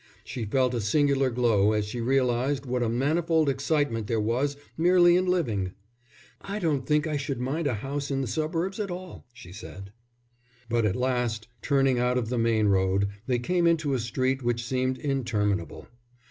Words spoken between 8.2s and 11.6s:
the suburbs at all," she said. But at last,